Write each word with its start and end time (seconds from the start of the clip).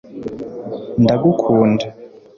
ndagukunda 1.03 1.85